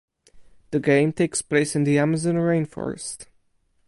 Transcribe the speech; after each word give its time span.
The 0.71 0.79
game 0.79 1.13
takes 1.13 1.43
place 1.43 1.75
in 1.75 1.83
the 1.83 1.99
Amazon 1.99 2.33
rainforest. 2.33 3.27